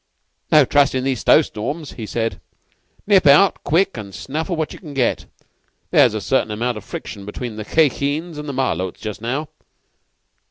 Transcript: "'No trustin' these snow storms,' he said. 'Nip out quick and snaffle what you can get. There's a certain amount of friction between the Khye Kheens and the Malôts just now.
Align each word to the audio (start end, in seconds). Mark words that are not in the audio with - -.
"'No 0.51 0.65
trustin' 0.65 1.03
these 1.03 1.19
snow 1.19 1.43
storms,' 1.43 1.91
he 1.91 2.07
said. 2.07 2.41
'Nip 3.05 3.27
out 3.27 3.63
quick 3.63 3.97
and 3.97 4.15
snaffle 4.15 4.55
what 4.55 4.73
you 4.73 4.79
can 4.79 4.95
get. 4.95 5.27
There's 5.91 6.15
a 6.15 6.21
certain 6.21 6.49
amount 6.49 6.77
of 6.77 6.83
friction 6.83 7.23
between 7.23 7.55
the 7.55 7.65
Khye 7.65 7.89
Kheens 7.89 8.39
and 8.39 8.49
the 8.49 8.53
Malôts 8.53 8.97
just 8.97 9.21
now. 9.21 9.49